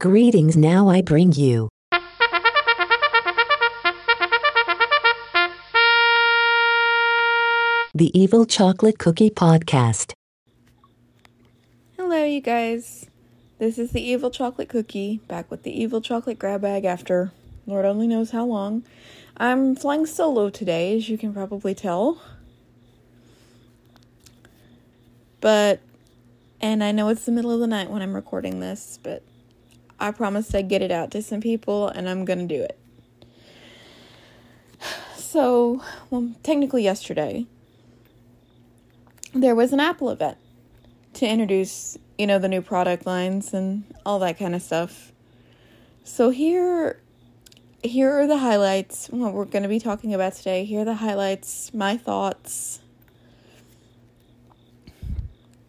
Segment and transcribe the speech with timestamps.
[0.00, 1.68] Greetings, now I bring you.
[7.92, 10.14] The Evil Chocolate Cookie Podcast.
[11.98, 13.10] Hello, you guys.
[13.58, 17.32] This is the Evil Chocolate Cookie, back with the Evil Chocolate Grab Bag after
[17.66, 18.84] Lord only knows how long.
[19.36, 22.22] I'm flying solo today, as you can probably tell.
[25.42, 25.80] But,
[26.58, 29.22] and I know it's the middle of the night when I'm recording this, but
[30.00, 32.78] I promised I'd get it out to some people, and I'm gonna do it.
[35.16, 37.46] So, well, technically, yesterday,
[39.32, 40.38] there was an Apple event
[41.14, 45.12] to introduce, you know, the new product lines and all that kind of stuff.
[46.02, 46.98] So here
[47.82, 50.64] here are the highlights what we're going to be talking about today.
[50.64, 52.80] Here are the highlights, my thoughts.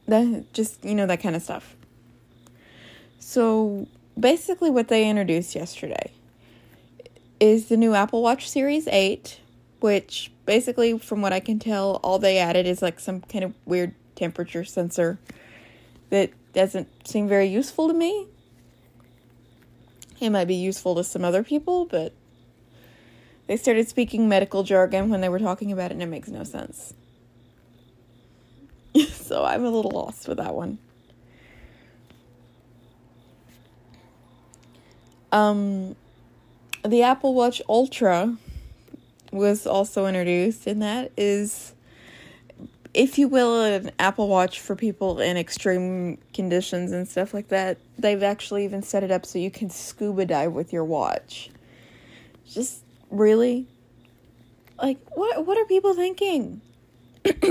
[0.08, 1.76] That just, you know, that kind of stuff.
[3.20, 3.88] So,
[4.20, 6.12] basically what they introduced yesterday
[7.40, 9.40] is the new Apple Watch Series 8
[9.82, 13.54] which basically, from what I can tell, all they added is like some kind of
[13.66, 15.20] weird temperature sensor
[16.12, 18.28] that doesn't seem very useful to me.
[20.20, 22.14] It might be useful to some other people, but
[23.48, 26.44] they started speaking medical jargon when they were talking about it, and it makes no
[26.44, 26.94] sense.
[29.10, 30.78] so I'm a little lost with that one.
[35.32, 35.96] Um,
[36.84, 38.38] the Apple Watch Ultra
[39.32, 41.74] was also introduced, and that is,
[42.94, 47.78] if you will, an Apple Watch for people in extreme conditions and stuff like that.
[47.98, 51.50] They've actually even set it up so you can scuba dive with your watch.
[52.50, 53.68] Just really,
[54.82, 56.62] like, what what are people thinking?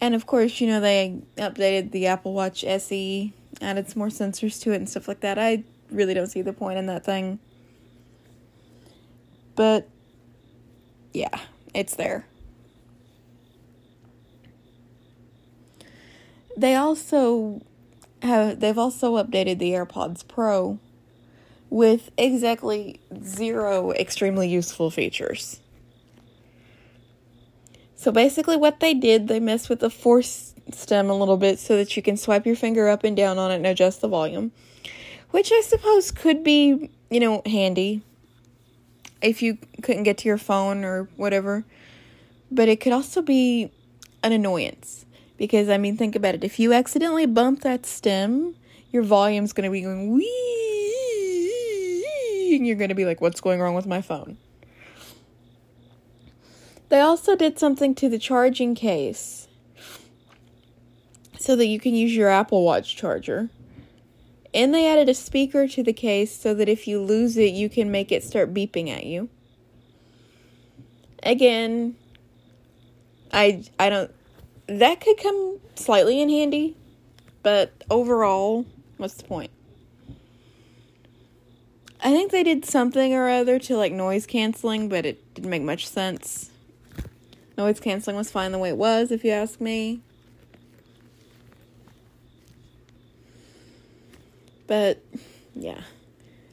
[0.00, 4.60] and of course, you know they updated the Apple Watch SE, added some more sensors
[4.62, 5.38] to it and stuff like that.
[5.38, 7.38] I really don't see the point in that thing.
[9.54, 9.88] But
[11.12, 11.40] yeah,
[11.74, 12.26] it's there.
[16.56, 17.62] They also
[18.22, 20.78] have they've also updated the AirPods Pro
[21.68, 25.60] with exactly zero extremely useful features.
[27.96, 31.76] So basically what they did, they messed with the force stem a little bit so
[31.76, 34.52] that you can swipe your finger up and down on it and adjust the volume,
[35.30, 38.02] which I suppose could be, you know, handy
[39.22, 41.64] if you couldn't get to your phone or whatever.
[42.50, 43.72] But it could also be
[44.22, 46.44] an annoyance because I mean, think about it.
[46.44, 48.54] If you accidentally bump that stem,
[48.92, 50.26] your volume's going to be going wee,
[52.56, 54.38] and you're going to be like, "What's going wrong with my phone?"
[56.88, 59.48] They also did something to the charging case
[61.38, 63.50] so that you can use your Apple Watch charger.
[64.54, 67.68] And they added a speaker to the case so that if you lose it, you
[67.68, 69.28] can make it start beeping at you.
[71.22, 71.96] Again,
[73.32, 74.10] I I don't
[74.66, 76.76] that could come slightly in handy,
[77.42, 78.64] but overall,
[78.96, 79.50] what's the point?
[82.02, 85.62] I think they did something or other to like noise canceling, but it didn't make
[85.62, 86.50] much sense.
[87.56, 90.00] Noise canceling was fine the way it was, if you ask me.
[94.66, 95.02] But
[95.54, 95.82] yeah.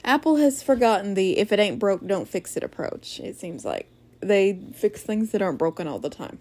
[0.06, 3.20] Apple has forgotten the if it ain't broke, don't fix it approach.
[3.20, 3.88] It seems like
[4.20, 6.40] they fix things that aren't broken all the time.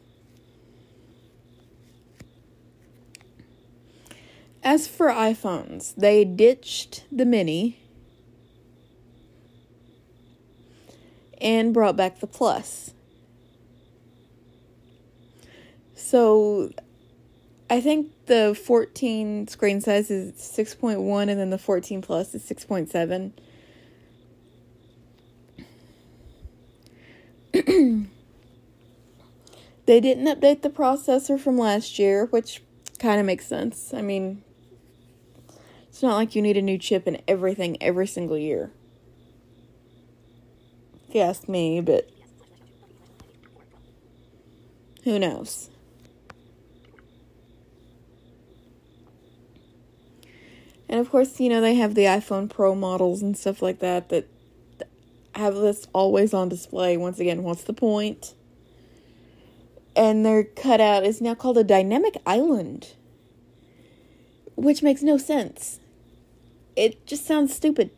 [4.64, 7.78] As for iPhones, they ditched the mini
[11.40, 12.92] and brought back the plus.
[16.02, 16.70] So
[17.70, 23.32] I think the 14 screen size is 6.1 and then the 14 plus is 6.7.
[29.86, 32.62] they didn't update the processor from last year, which
[32.98, 33.94] kind of makes sense.
[33.94, 34.42] I mean,
[35.88, 38.70] it's not like you need a new chip in everything every single year.
[41.08, 42.10] If you ask me, but
[45.04, 45.70] who knows?
[50.92, 54.10] And of course, you know, they have the iPhone Pro models and stuff like that
[54.10, 54.28] that
[55.34, 56.98] have this always on display.
[56.98, 58.34] Once again, what's the point?
[59.96, 62.92] And their cutout is now called a dynamic island,
[64.54, 65.80] which makes no sense.
[66.76, 67.88] It just sounds stupid.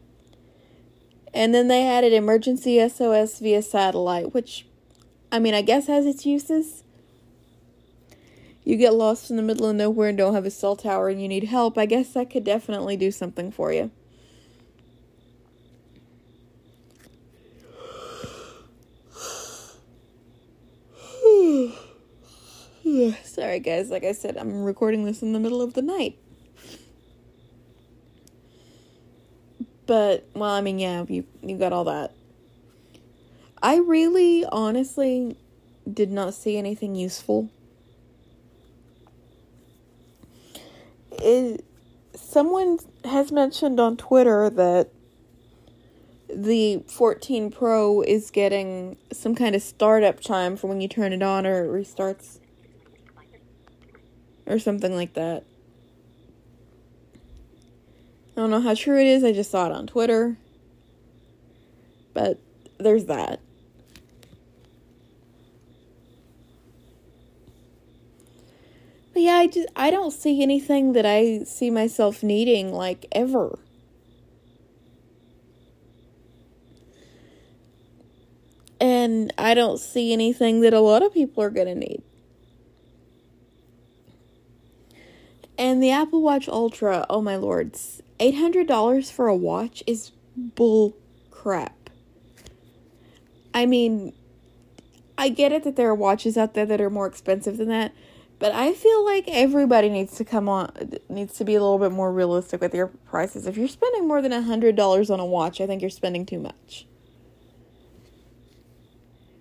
[1.34, 4.68] And then they added emergency SOS via satellite, which,
[5.32, 6.83] I mean, I guess has its uses.
[8.64, 11.20] You get lost in the middle of nowhere and don't have a cell tower and
[11.20, 13.90] you need help, I guess that could definitely do something for you.
[23.24, 23.90] Sorry, guys.
[23.90, 26.18] Like I said, I'm recording this in the middle of the night.
[29.86, 32.14] But, well, I mean, yeah, you, you got all that.
[33.62, 35.36] I really, honestly,
[35.90, 37.50] did not see anything useful.
[41.24, 41.64] It,
[42.14, 44.90] someone has mentioned on Twitter that
[46.28, 51.22] the 14 Pro is getting some kind of startup time for when you turn it
[51.22, 52.40] on or it restarts.
[54.46, 55.44] Or something like that.
[58.36, 60.36] I don't know how true it is, I just saw it on Twitter.
[62.12, 62.38] But
[62.78, 63.40] there's that.
[69.14, 73.60] But yeah, I just I don't see anything that I see myself needing like ever.
[78.80, 82.02] And I don't see anything that a lot of people are going to need.
[85.56, 90.96] And the Apple Watch Ultra, oh my lords, $800 for a watch is bull
[91.30, 91.88] crap.
[93.54, 94.12] I mean,
[95.16, 97.94] I get it that there are watches out there that are more expensive than that,
[98.44, 100.70] but I feel like everybody needs to come on
[101.08, 103.46] needs to be a little bit more realistic with your prices.
[103.46, 106.86] If you're spending more than $100 on a watch, I think you're spending too much.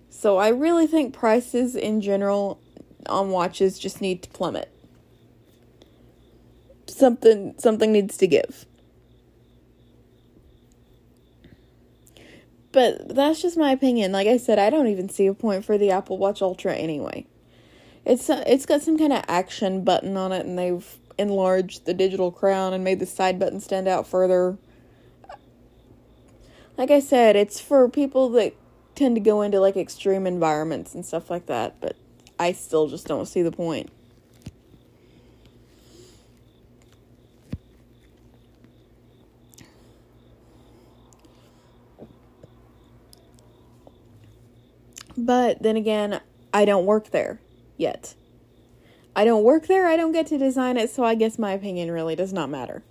[0.08, 2.62] So I really think prices in general
[3.04, 4.72] on watches just need to plummet.
[6.86, 8.64] Something something needs to give.
[12.72, 14.12] But that's just my opinion.
[14.12, 17.26] Like I said, I don't even see a point for the Apple Watch Ultra anyway.
[18.06, 20.86] It's uh, it's got some kind of action button on it and they've
[21.16, 24.58] enlarged the digital crown and made the side button stand out further.
[26.76, 28.54] Like I said, it's for people that
[28.94, 31.96] tend to go into like extreme environments and stuff like that, but
[32.38, 33.90] I still just don't see the point.
[45.16, 46.20] But then again,
[46.52, 47.38] I don't work there
[47.76, 48.14] yet.
[49.16, 51.90] I don't work there, I don't get to design it, so I guess my opinion
[51.90, 52.82] really does not matter.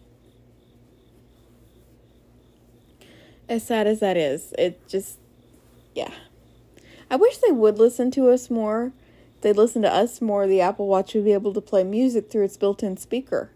[3.50, 5.20] As sad as that is, it just
[5.94, 6.12] yeah.
[7.12, 8.94] I wish they would listen to us more.
[9.36, 12.32] If they listen to us more, the Apple Watch would be able to play music
[12.32, 13.52] through its built in speaker.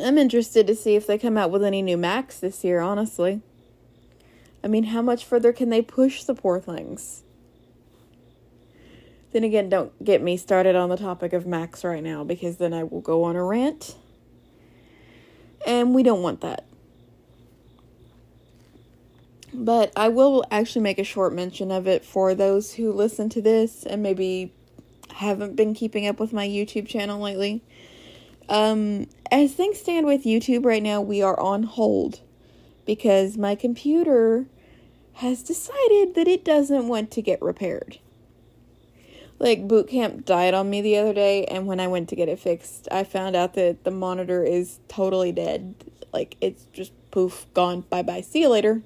[0.00, 3.40] I'm interested to see if they come out with any new Macs this year, honestly.
[4.64, 7.22] I mean, how much further can they push the poor things?
[9.32, 12.72] Then again, don't get me started on the topic of Macs right now because then
[12.72, 13.94] I will go on a rant
[15.66, 16.64] and we don't want that.
[19.52, 23.42] But I will actually make a short mention of it for those who listen to
[23.42, 24.54] this and maybe
[25.12, 27.62] haven't been keeping up with my YouTube channel lately.
[28.48, 32.20] Um, as things stand with YouTube right now, we are on hold
[32.86, 34.46] because my computer
[35.14, 37.98] has decided that it doesn't want to get repaired.
[39.38, 42.28] Like boot camp died on me the other day and when I went to get
[42.28, 45.74] it fixed, I found out that the monitor is totally dead.
[46.12, 48.22] Like it's just poof, gone, bye-bye.
[48.22, 48.82] See you later.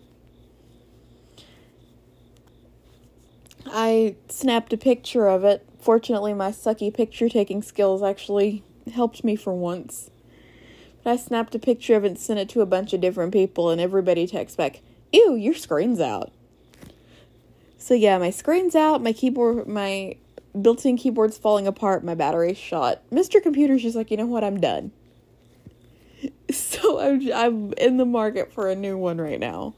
[3.67, 5.67] I snapped a picture of it.
[5.79, 10.11] Fortunately, my sucky picture taking skills actually helped me for once.
[11.05, 13.33] But I snapped a picture of it and sent it to a bunch of different
[13.33, 14.81] people, and everybody texts back,
[15.13, 16.33] Ew, your screen's out.
[17.79, 20.17] So yeah, my screen's out, my keyboard, my
[20.61, 23.03] built-in keyboard's falling apart, my battery's shot.
[23.11, 23.43] Mr.
[23.43, 24.93] Computer's just like, you know what, I'm done.
[26.51, 29.75] So I'm I'm in the market for a new one right now.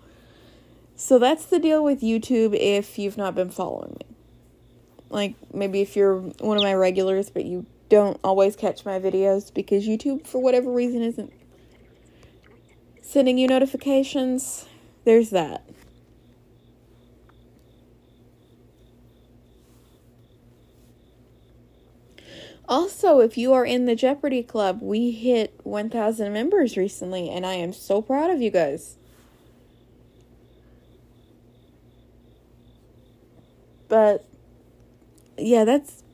[0.95, 4.17] So that's the deal with YouTube if you've not been following me.
[5.09, 9.53] Like maybe if you're one of my regulars but you don't always catch my videos
[9.53, 11.33] because YouTube for whatever reason isn't
[13.03, 14.67] sending you notifications.
[15.05, 15.67] There's that.
[22.69, 27.55] Also, if you are in the Jeopardy Club, we hit 1,000 members recently, and I
[27.55, 28.97] am so proud of you guys.
[33.89, 34.25] But,
[35.37, 36.05] yeah, that's.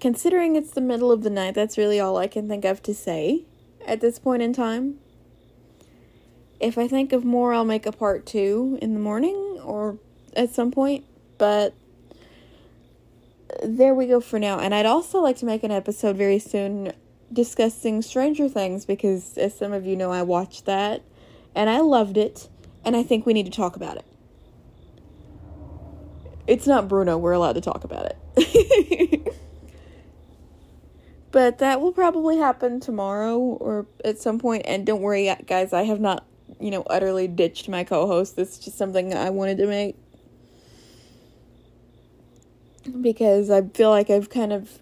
[0.00, 2.94] Considering it's the middle of the night, that's really all I can think of to
[2.94, 3.44] say
[3.86, 4.98] at this point in time.
[6.60, 9.98] If I think of more, I'll make a part two in the morning or
[10.34, 11.04] at some point,
[11.38, 11.74] but
[13.62, 14.58] there we go for now.
[14.58, 16.92] And I'd also like to make an episode very soon
[17.32, 21.02] discussing Stranger Things because, as some of you know, I watched that
[21.54, 22.48] and I loved it,
[22.84, 24.04] and I think we need to talk about it.
[26.46, 29.36] It's not Bruno, we're allowed to talk about it.
[31.30, 35.82] but that will probably happen tomorrow or at some point, and don't worry, guys, I
[35.82, 36.24] have not,
[36.60, 38.36] you know, utterly ditched my co host.
[38.36, 39.96] This is just something I wanted to make
[43.00, 44.78] because I feel like I've kind of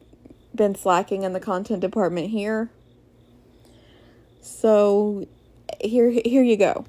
[0.55, 2.71] been slacking in the content department here.
[4.41, 5.27] So
[5.81, 6.87] here here you go.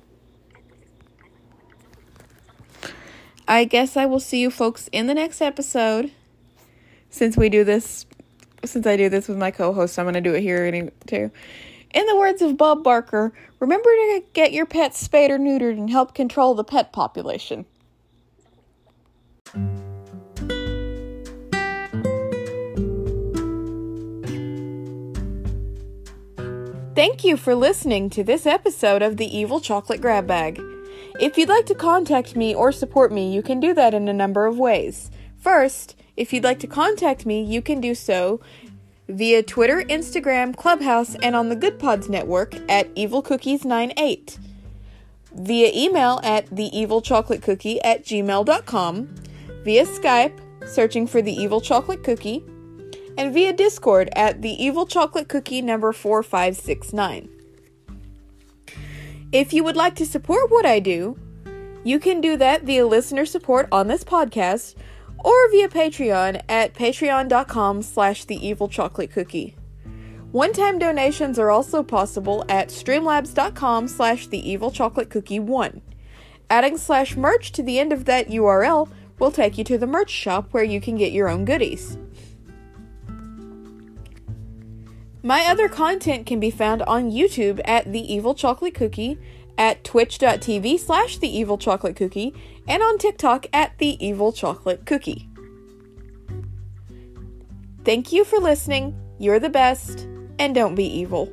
[3.48, 6.12] I guess I will see you folks in the next episode.
[7.10, 8.06] Since we do this
[8.66, 11.32] since I do this with my co-host, I'm going to do it here too.
[11.94, 15.90] In the words of Bob Barker, remember to get your pets spayed or neutered and
[15.90, 17.66] help control the pet population.
[26.94, 30.60] Thank you for listening to this episode of the Evil Chocolate Grab Bag.
[31.20, 34.14] If you'd like to contact me or support me, you can do that in a
[34.14, 35.10] number of ways.
[35.38, 38.42] First, if you'd like to contact me, you can do so
[39.08, 44.38] via Twitter, Instagram, Clubhouse, and on the Goodpods network at evilcookies98,
[45.34, 49.16] via email at theevilchocolatecookie at gmail.com,
[49.64, 52.44] via Skype, searching for the Evil Chocolate Cookie,
[53.18, 57.30] and via Discord at the Evil Chocolate Cookie number 4569.
[59.32, 61.18] If you would like to support what I do,
[61.84, 64.76] you can do that via listener support on this podcast
[65.20, 69.56] or via Patreon at patreon.com slash the evil chocolate cookie.
[70.32, 75.82] One-time donations are also possible at streamlabs.com slash the evil chocolate cookie 1.
[76.50, 80.10] Adding slash merch to the end of that URL will take you to the merch
[80.10, 81.98] shop where you can get your own goodies.
[85.24, 89.18] My other content can be found on YouTube at The Evil Chocolate Cookie,
[89.58, 92.34] at twitch.tv slash The Evil Chocolate Cookie,
[92.68, 95.30] and on TikTok at The Evil Chocolate Cookie.
[97.84, 99.00] Thank you for listening.
[99.18, 100.08] You're the best,
[100.40, 101.32] and don't be evil.